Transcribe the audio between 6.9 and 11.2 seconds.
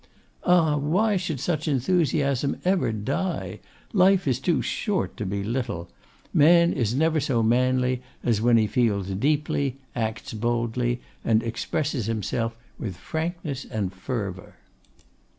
never so manly as when he feels deeply, acts boldly,